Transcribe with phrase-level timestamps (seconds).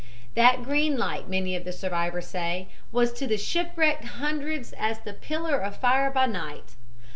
[0.33, 5.13] "That green light, many of the survivors say, was to the shipwrecked hundreds as the
[5.13, 6.73] pillar of fire by night.